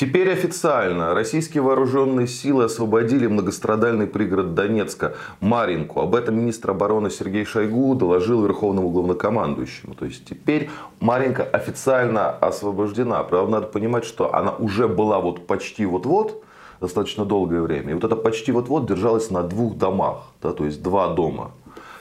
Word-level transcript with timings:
Теперь 0.00 0.32
официально 0.32 1.12
российские 1.12 1.62
вооруженные 1.62 2.26
силы 2.26 2.64
освободили 2.64 3.26
многострадальный 3.26 4.06
пригород 4.06 4.54
Донецка 4.54 5.14
Маринку. 5.40 6.00
Об 6.00 6.14
этом 6.14 6.38
министр 6.38 6.70
обороны 6.70 7.10
Сергей 7.10 7.44
Шойгу 7.44 7.94
доложил 7.94 8.42
верховному 8.42 8.88
главнокомандующему. 8.88 9.92
То 9.92 10.06
есть 10.06 10.24
теперь 10.24 10.70
Маринка 11.00 11.42
официально 11.42 12.30
освобождена. 12.30 13.22
Правда, 13.24 13.52
надо 13.52 13.66
понимать, 13.66 14.06
что 14.06 14.34
она 14.34 14.52
уже 14.52 14.88
была 14.88 15.20
вот 15.20 15.46
почти 15.46 15.84
вот-вот, 15.84 16.44
достаточно 16.80 17.26
долгое 17.26 17.60
время. 17.60 17.90
И 17.90 17.92
вот 17.94 18.04
это 18.04 18.16
почти 18.16 18.52
вот-вот 18.52 18.86
держалось 18.86 19.30
на 19.30 19.42
двух 19.42 19.76
домах. 19.76 20.32
Да, 20.40 20.54
то 20.54 20.64
есть 20.64 20.82
два 20.82 21.08
дома 21.08 21.50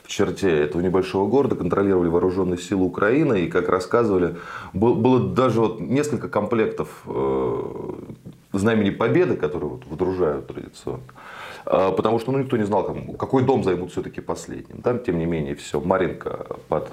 черте 0.10 0.50
этого 0.50 0.82
небольшого 0.82 1.30
города 1.30 1.56
контролировали 1.56 2.10
вооруженные 2.10 2.58
силы 2.58 2.86
Украины. 2.86 3.42
И, 3.42 3.48
как 3.48 3.70
рассказывали, 3.70 4.38
было 4.74 5.20
даже 5.20 5.62
вот 5.62 5.80
несколько 5.80 6.28
комплектов 6.28 7.04
э, 7.06 7.64
знамени 8.54 8.90
Победы, 8.90 9.38
которые 9.38 9.70
вот 9.70 9.86
выдружают 9.86 10.48
традиционно. 10.48 11.04
Э, 11.66 11.92
потому 11.96 12.20
что 12.20 12.32
ну, 12.32 12.40
никто 12.40 12.58
не 12.58 12.66
знал, 12.66 12.98
какой 13.18 13.44
дом 13.44 13.64
займут 13.64 13.92
все-таки 13.92 14.22
последним. 14.22 14.82
Там, 14.82 15.00
тем 15.00 15.20
не 15.20 15.26
менее, 15.26 15.56
все, 15.56 15.80
Маринка 15.80 16.58
под 16.68 16.90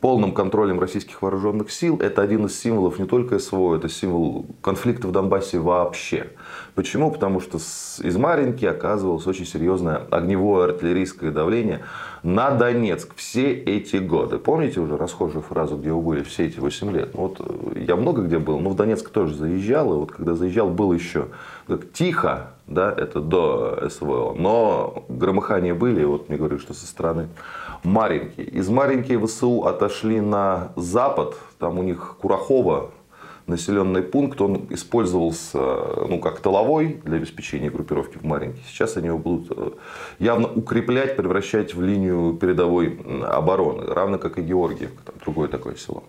полным 0.00 0.32
контролем 0.32 0.80
российских 0.80 1.22
вооруженных 1.22 1.70
сил. 1.70 1.98
Это 1.98 2.22
один 2.22 2.46
из 2.46 2.58
символов 2.58 2.98
не 2.98 3.06
только 3.06 3.38
СВО, 3.38 3.76
это 3.76 3.88
символ 3.88 4.46
конфликта 4.62 5.08
в 5.08 5.12
Донбассе 5.12 5.58
вообще. 5.58 6.28
Почему? 6.74 7.10
Потому 7.10 7.40
что 7.40 7.58
из 7.58 8.16
Маринки 8.16 8.64
оказывалось 8.64 9.26
очень 9.26 9.46
серьезное 9.46 10.02
огневое 10.10 10.70
артиллерийское 10.70 11.30
давление 11.30 11.80
на 12.22 12.50
Донецк 12.50 13.14
все 13.16 13.52
эти 13.52 13.96
годы. 13.96 14.38
Помните 14.38 14.80
уже 14.80 14.96
расхожую 14.96 15.42
фразу, 15.42 15.76
где 15.76 15.92
вы 15.92 16.02
были 16.02 16.22
все 16.22 16.46
эти 16.46 16.58
8 16.58 16.92
лет? 16.92 17.14
Ну, 17.14 17.20
вот 17.20 17.40
э, 17.40 17.84
я 17.86 17.96
много 17.96 18.22
где 18.22 18.38
был, 18.38 18.60
но 18.60 18.70
в 18.70 18.76
Донецк 18.76 19.08
тоже 19.08 19.34
заезжал. 19.34 19.94
И 19.94 19.96
вот 19.96 20.12
когда 20.12 20.34
заезжал, 20.34 20.68
было 20.68 20.92
еще 20.92 21.28
как 21.66 21.92
тихо, 21.92 22.52
да, 22.66 22.92
это 22.94 23.20
до 23.20 23.88
СВО. 23.90 24.34
Но 24.36 25.04
громыхания 25.08 25.74
были, 25.74 26.04
вот 26.04 26.28
мне 26.28 26.36
говорили, 26.36 26.60
что 26.60 26.74
со 26.74 26.86
стороны 26.86 27.28
Маринки. 27.84 28.40
Из 28.40 28.68
Маринки 28.68 29.16
ВСУ 29.24 29.64
отошли 29.64 29.89
на 30.20 30.72
запад, 30.76 31.36
там 31.58 31.78
у 31.78 31.82
них 31.82 32.16
Курахова, 32.20 32.90
населенный 33.46 34.02
пункт, 34.02 34.40
он 34.40 34.66
использовался 34.70 35.58
ну, 36.08 36.18
как 36.20 36.40
тыловой 36.40 37.00
для 37.04 37.16
обеспечения 37.16 37.68
группировки 37.68 38.16
в 38.16 38.24
Маринке. 38.24 38.60
Сейчас 38.66 38.96
они 38.96 39.08
его 39.08 39.18
будут 39.18 39.50
э, 39.56 39.70
явно 40.18 40.48
укреплять, 40.48 41.16
превращать 41.16 41.74
в 41.74 41.82
линию 41.82 42.34
передовой 42.40 42.98
обороны, 43.26 43.84
равно 43.86 44.18
как 44.18 44.38
и 44.38 44.42
Георгиевка, 44.42 45.02
там 45.04 45.14
другое 45.22 45.48
такое 45.48 45.74
село. 45.74 46.04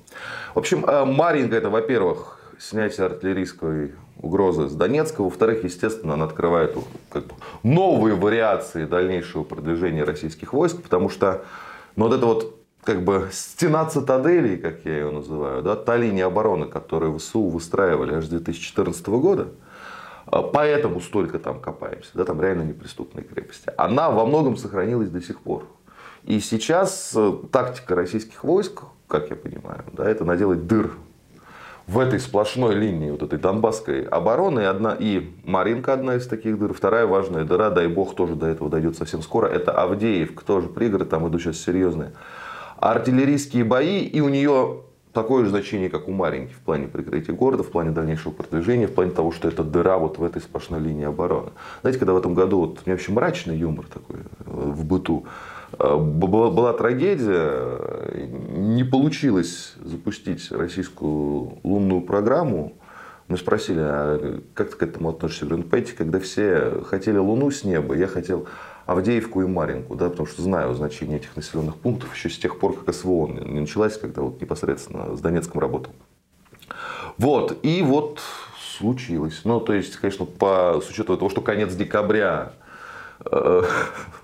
В 0.54 0.60
общем, 0.60 0.86
э, 0.86 1.06
Маринка 1.06 1.56
это, 1.56 1.70
во-первых, 1.70 2.40
снятие 2.60 3.08
артиллерийской 3.08 3.94
угрозы 4.22 4.70
с 4.70 4.74
Донецка. 4.74 5.24
Во-вторых, 5.24 5.64
естественно, 5.64 6.14
она 6.14 6.26
открывает 6.26 6.78
как 7.10 7.26
бы, 7.26 7.34
новые 7.64 8.16
вариации 8.16 8.86
дальнейшего 8.86 9.44
продвижения 9.44 10.04
российских 10.04 10.54
войск, 10.54 10.82
потому 10.82 11.10
что 11.10 11.44
ну, 11.96 12.08
вот 12.08 12.16
это 12.16 12.26
вот 12.26 12.61
как 12.84 13.04
бы 13.04 13.30
стена 13.32 13.86
цитаделей, 13.86 14.58
как 14.58 14.86
я 14.86 14.94
ее 14.94 15.12
называю, 15.12 15.62
да, 15.62 15.76
та 15.76 15.98
линия 15.98 16.26
обороны, 16.26 16.66
которую 16.66 17.18
ВСУ 17.20 17.44
выстраивали 17.44 18.16
аж 18.16 18.26
с 18.26 18.30
2014 18.30 19.08
года, 19.08 19.50
а, 20.26 20.42
поэтому 20.42 21.00
столько 21.00 21.40
там 21.40 21.60
копаемся, 21.60 22.10
да, 22.14 22.26
там 22.26 22.42
реально 22.42 22.64
неприступные 22.64 23.24
крепости, 23.24 23.72
она 23.78 24.10
во 24.10 24.26
многом 24.26 24.58
сохранилась 24.58 25.10
до 25.10 25.22
сих 25.22 25.40
пор. 25.42 25.66
И 26.24 26.40
сейчас 26.40 27.14
э, 27.16 27.34
тактика 27.52 27.96
российских 27.96 28.44
войск, 28.44 28.84
как 29.08 29.32
я 29.32 29.36
понимаю, 29.36 29.84
да, 29.94 30.08
это 30.08 30.24
наделать 30.24 30.68
дыр 30.68 30.92
в 31.88 31.98
этой 31.98 32.20
сплошной 32.20 32.76
линии 32.76 33.10
вот 33.10 33.24
этой 33.24 33.40
донбасской 33.40 34.04
обороны. 34.04 34.62
Одна, 34.62 34.96
и 34.98 35.34
Маринка 35.44 35.94
одна 35.94 36.16
из 36.16 36.28
таких 36.28 36.60
дыр. 36.60 36.74
Вторая 36.74 37.08
важная 37.08 37.44
дыра, 37.44 37.72
дай 37.72 37.88
бог, 37.88 38.16
тоже 38.16 38.36
до 38.36 38.46
этого 38.46 38.70
дойдет 38.70 38.96
совсем 38.98 39.24
скоро. 39.24 39.48
Это 39.48 39.72
Авдеевка, 39.72 40.46
тоже 40.46 40.68
пригород, 40.68 41.10
там 41.10 41.28
идут 41.28 41.42
сейчас 41.42 41.58
серьезные 41.58 42.14
артиллерийские 42.82 43.64
бои. 43.64 44.00
И 44.00 44.20
у 44.20 44.30
нее 44.30 44.82
такое 45.14 45.44
же 45.44 45.50
значение, 45.50 45.90
как 45.90 46.08
у 46.08 46.12
Маринки 46.12 46.54
в 46.54 46.60
плане 46.60 46.88
прикрытия 46.88 47.36
города, 47.36 47.64
в 47.64 47.72
плане 47.72 47.92
дальнейшего 47.92 48.32
продвижения, 48.32 48.88
в 48.88 48.94
плане 48.94 49.12
того, 49.12 49.32
что 49.32 49.48
это 49.48 49.64
дыра 49.64 49.98
вот 49.98 50.18
в 50.18 50.24
этой 50.24 50.42
сплошной 50.42 50.80
линии 50.80 51.06
обороны. 51.06 51.52
Знаете, 51.82 52.00
когда 52.00 52.14
в 52.14 52.18
этом 52.18 52.34
году, 52.34 52.62
вот, 52.62 52.80
у 52.80 52.82
меня 52.86 52.96
вообще 52.96 53.12
мрачный 53.12 53.58
юмор 53.58 53.86
такой 53.88 54.18
э, 54.18 54.24
в 54.46 54.86
быту, 54.86 55.26
э, 55.78 55.98
была, 55.98 56.74
трагедия, 56.74 58.28
не 58.28 58.84
получилось 58.84 59.76
запустить 59.84 60.52
российскую 60.52 61.60
лунную 61.64 62.02
программу, 62.02 62.74
мы 63.28 63.38
спросили, 63.38 63.80
а 63.80 64.42
как 64.54 64.72
ты 64.72 64.76
к 64.76 64.84
этому 64.84 65.10
относишься? 65.10 65.46
Я 65.46 65.50
говорю, 65.50 65.64
ну, 65.64 65.70
понимаете, 65.70 65.94
когда 65.98 66.20
все 66.20 66.82
хотели 66.86 67.18
Луну 67.18 67.50
с 67.50 67.64
неба, 67.64 67.96
я 67.96 68.08
хотел 68.08 68.48
Авдеевку 68.86 69.42
и 69.42 69.46
Маринку, 69.46 69.96
да, 69.96 70.10
потому 70.10 70.28
что 70.28 70.42
знаю 70.42 70.74
значение 70.74 71.18
этих 71.18 71.36
населенных 71.36 71.76
пунктов 71.76 72.16
еще 72.16 72.30
с 72.30 72.38
тех 72.38 72.60
пор, 72.60 72.78
как 72.78 72.94
СВО 72.94 73.28
не 73.28 73.60
началась, 73.62 73.98
когда 73.98 74.22
вот 74.22 74.42
непосредственно 74.42 75.16
с 75.16 75.20
Донецком 75.22 75.62
работал. 75.62 75.94
Вот, 77.18 77.58
и 77.64 77.82
вот 77.82 78.20
случилось. 78.78 79.42
Ну, 79.44 79.60
то 79.60 79.74
есть, 79.74 79.96
конечно, 79.98 80.26
по, 80.26 80.82
с 80.84 80.90
учетом 80.90 81.18
того, 81.18 81.30
что 81.30 81.42
конец 81.42 81.74
декабря 81.74 82.54
э, 83.26 83.64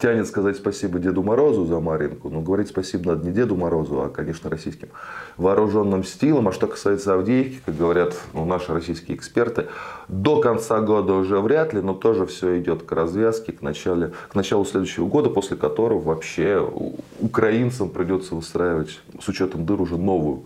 тянет 0.00 0.26
сказать 0.26 0.56
спасибо 0.56 0.98
Деду 0.98 1.22
Морозу 1.22 1.64
за 1.64 1.80
Маринку, 1.80 2.28
но 2.28 2.40
говорить 2.40 2.68
спасибо 2.68 3.12
надо 3.12 3.26
не 3.26 3.32
Деду 3.32 3.56
Морозу, 3.56 4.02
а, 4.02 4.08
конечно, 4.08 4.50
российским 4.50 4.88
вооруженным 5.36 6.04
силам. 6.04 6.48
А 6.48 6.52
что 6.52 6.66
касается 6.66 7.14
Авдеевки, 7.14 7.60
как 7.64 7.76
говорят 7.76 8.14
ну, 8.32 8.44
наши 8.44 8.72
российские 8.72 9.16
эксперты, 9.16 9.66
до 10.08 10.40
конца 10.40 10.80
года 10.80 11.14
уже 11.14 11.40
вряд 11.40 11.72
ли, 11.72 11.80
но 11.80 11.94
тоже 11.94 12.26
все 12.26 12.58
идет 12.60 12.82
к 12.82 12.92
развязке, 12.92 13.52
к, 13.52 13.62
начале, 13.62 14.12
к 14.28 14.34
началу 14.34 14.64
следующего 14.64 15.06
года, 15.06 15.30
после 15.30 15.56
которого 15.56 16.00
вообще 16.00 16.66
украинцам 17.20 17.88
придется 17.88 18.34
выстраивать 18.34 19.00
с 19.20 19.28
учетом 19.28 19.64
дыр 19.66 19.80
уже 19.80 19.96
новую 19.96 20.44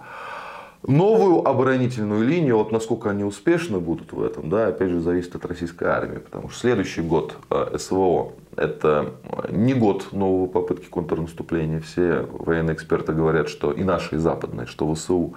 новую 0.87 1.47
оборонительную 1.47 2.27
линию, 2.27 2.57
вот 2.59 2.73
насколько 2.73 3.11
они 3.11 3.25
успешны 3.25 3.81
будут 3.81 4.13
в 4.13 4.23
этом, 4.23 4.49
да, 4.49 4.69
опять 4.69 4.91
же, 4.91 5.01
зависит 5.01 5.35
от 5.35 5.45
российской 5.45 5.89
армии, 5.89 6.19
потому 6.19 6.49
что 6.49 6.61
следующий 6.61 7.03
год 7.03 7.37
э, 7.51 7.77
СВО 7.79 8.33
это 8.57 9.15
не 9.51 9.75
год 9.75 10.13
нового 10.13 10.47
попытки 10.47 10.87
контрнаступления. 10.87 11.81
Все 11.81 12.27
военные 12.31 12.75
эксперты 12.75 13.13
говорят, 13.13 13.49
что 13.49 13.73
и 13.73 13.85
наши, 13.85 14.17
и 14.17 14.19
западные, 14.19 14.67
что 14.67 14.93
ВСУ 14.95 15.35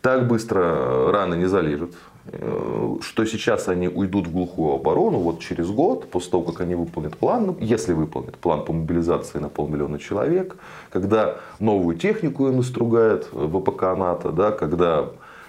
так 0.00 0.28
быстро 0.28 1.10
раны 1.10 1.34
не 1.34 1.46
залежат, 1.46 1.90
э, 2.26 2.96
что 3.00 3.24
сейчас 3.24 3.68
они 3.68 3.88
уйдут 3.88 4.28
в 4.28 4.32
глухую 4.32 4.74
оборону 4.74 5.18
вот 5.18 5.40
через 5.40 5.68
год, 5.70 6.08
после 6.10 6.30
того, 6.30 6.44
как 6.44 6.60
они 6.60 6.74
выполнят 6.74 7.16
план, 7.16 7.56
если 7.60 7.92
выполнят 7.92 8.36
план 8.36 8.64
по 8.64 8.72
мобилизации 8.72 9.38
на 9.38 9.48
полмиллиона 9.48 9.98
человек, 9.98 10.56
когда 10.90 11.38
новую 11.58 11.96
технику 11.96 12.48
им 12.48 12.58
настругает 12.58 13.24
ВПК 13.32 13.82
НАТО, 13.96 14.30
да, 14.30 14.52
когда 14.52 15.08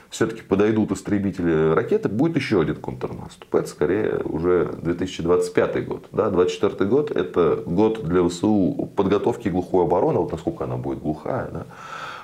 все-таки 0.09 0.41
подойдут 0.41 0.91
истребители 0.91 1.73
ракеты, 1.73 2.09
будет 2.09 2.35
еще 2.35 2.61
один 2.61 2.75
контрнаступ. 2.75 3.53
Это 3.53 3.67
скорее 3.67 4.21
уже 4.23 4.73
2025 4.81 5.87
год. 5.87 6.07
Да? 6.11 6.29
2024 6.29 6.89
год 6.89 7.11
это 7.11 7.63
год 7.65 8.03
для 8.03 8.27
ВСУ 8.27 8.89
подготовки 8.95 9.49
глухой 9.49 9.85
обороны, 9.85 10.19
вот 10.19 10.31
насколько 10.31 10.63
она 10.63 10.77
будет 10.77 10.99
глухая. 10.99 11.49
Да? 11.51 11.65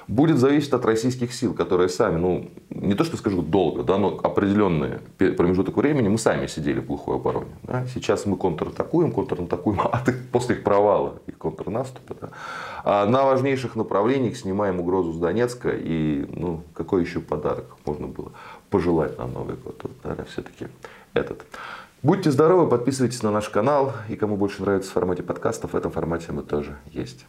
Будет 0.07 0.37
зависеть 0.37 0.73
от 0.73 0.85
российских 0.85 1.33
сил, 1.33 1.53
которые 1.53 1.89
сами, 1.89 2.17
ну, 2.17 2.49
не 2.69 2.93
то 2.93 3.03
что 3.03 3.17
скажу 3.17 3.41
долго, 3.41 3.83
да, 3.83 3.97
но 3.97 4.19
определенный 4.21 4.99
промежуток 5.17 5.77
времени 5.77 6.07
мы 6.07 6.17
сами 6.17 6.47
сидели 6.47 6.79
в 6.79 6.85
глухой 6.85 7.15
обороне. 7.15 7.51
Да. 7.63 7.85
Сейчас 7.93 8.25
мы 8.25 8.37
контратакуем, 8.37 9.11
контратакуем, 9.11 9.81
а 9.83 10.03
после 10.31 10.55
их 10.55 10.63
провала, 10.63 11.15
их 11.27 11.37
контрнаступа, 11.37 12.15
да, 12.19 12.29
а 12.83 13.05
на 13.05 13.25
важнейших 13.25 13.75
направлениях 13.75 14.37
снимаем 14.37 14.79
угрозу 14.79 15.13
с 15.13 15.17
Донецка, 15.17 15.71
и, 15.71 16.25
ну, 16.29 16.61
какой 16.73 17.01
еще 17.01 17.19
подарок 17.19 17.77
можно 17.85 18.07
было 18.07 18.31
пожелать 18.69 19.17
на 19.17 19.27
Новый 19.27 19.55
год, 19.55 19.81
вот, 19.83 20.27
все-таки 20.29 20.67
этот. 21.13 21.45
Будьте 22.03 22.29
здоровы, 22.29 22.69
подписывайтесь 22.69 23.23
на 23.23 23.31
наш 23.31 23.49
канал, 23.49 23.93
и 24.09 24.15
кому 24.15 24.37
больше 24.37 24.61
нравится 24.61 24.91
в 24.91 24.93
формате 24.93 25.23
подкастов, 25.23 25.73
в 25.73 25.75
этом 25.75 25.91
формате 25.91 26.31
мы 26.31 26.43
тоже 26.43 26.77
есть. 26.91 27.25